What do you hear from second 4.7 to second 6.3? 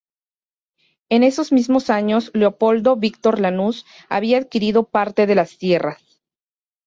parte de las tierras.